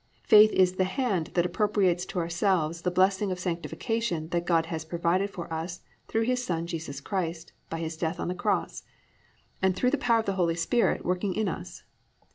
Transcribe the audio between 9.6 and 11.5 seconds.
and through the power of the Holy Spirit working in